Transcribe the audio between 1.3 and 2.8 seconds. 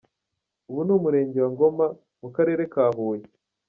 wa Ngoma mu Karere